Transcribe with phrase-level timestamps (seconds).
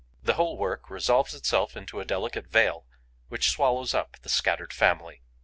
[0.23, 2.87] The whole work resolves itself into a delicate veil
[3.27, 5.21] which swallows up the scattered family.